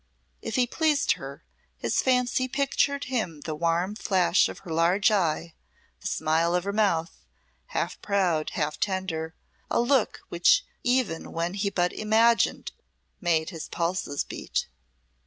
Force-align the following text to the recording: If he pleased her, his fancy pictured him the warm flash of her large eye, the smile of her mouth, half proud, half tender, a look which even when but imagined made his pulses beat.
If 0.41 0.55
he 0.55 0.65
pleased 0.65 1.11
her, 1.11 1.43
his 1.77 2.01
fancy 2.01 2.47
pictured 2.47 3.03
him 3.03 3.41
the 3.41 3.53
warm 3.53 3.93
flash 3.95 4.49
of 4.49 4.57
her 4.65 4.71
large 4.71 5.11
eye, 5.11 5.53
the 5.99 6.07
smile 6.07 6.55
of 6.55 6.63
her 6.63 6.73
mouth, 6.73 7.23
half 7.67 8.01
proud, 8.01 8.49
half 8.55 8.79
tender, 8.79 9.35
a 9.69 9.79
look 9.79 10.21
which 10.29 10.65
even 10.83 11.31
when 11.33 11.55
but 11.75 11.93
imagined 11.93 12.71
made 13.19 13.51
his 13.51 13.69
pulses 13.69 14.23
beat. 14.23 14.65